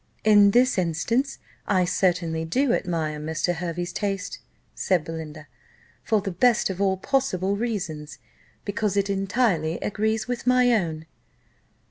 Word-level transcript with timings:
"In 0.23 0.49
this 0.49 0.79
instance 0.79 1.37
I 1.67 1.85
certainly 1.85 2.43
do 2.43 2.73
admire 2.73 3.19
Mr. 3.19 3.53
Hervey's 3.53 3.93
taste," 3.93 4.39
said 4.73 5.05
Belinda, 5.05 5.45
"for 6.01 6.21
the 6.21 6.31
best 6.31 6.71
of 6.71 6.81
all 6.81 6.97
possible 6.97 7.55
reasons, 7.55 8.17
because 8.65 8.97
it 8.97 9.11
entirely 9.11 9.77
agrees 9.77 10.27
with 10.27 10.47
my 10.47 10.71
own." 10.73 11.05